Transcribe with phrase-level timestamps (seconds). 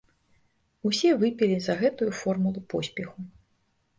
[0.89, 3.19] Усе выпілі за гэтую формулу поспеху.